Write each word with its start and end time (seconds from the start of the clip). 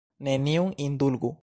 Neniun 0.27 0.73
indulgu! 0.87 1.37